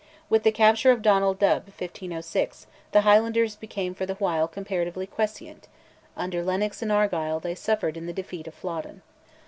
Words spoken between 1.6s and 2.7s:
(1506)